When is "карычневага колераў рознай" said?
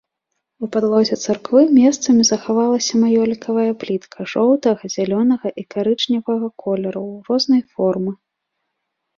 5.75-7.61